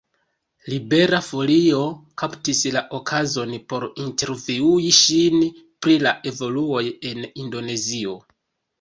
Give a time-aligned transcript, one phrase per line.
[0.71, 1.81] Libera Folio
[2.21, 6.85] kaptis la okazon por intervjui ŝin pri la evoluoj
[7.15, 8.23] en Indonezio.